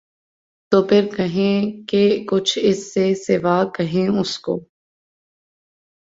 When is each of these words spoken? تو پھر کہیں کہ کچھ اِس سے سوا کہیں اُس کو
تو 0.71 0.77
پھر 0.87 1.07
کہیں 1.17 1.87
کہ 1.87 2.03
کچھ 2.29 2.57
اِس 2.61 2.93
سے 2.93 3.13
سوا 3.15 3.57
کہیں 3.75 4.07
اُس 4.19 4.39
کو 4.39 4.59